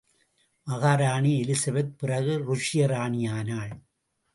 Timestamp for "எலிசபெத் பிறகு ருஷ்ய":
1.41-2.87